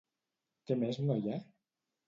Què 0.71 0.79
més 0.85 0.99
no 1.11 1.21
hi 1.21 1.31
ha? 1.31 1.39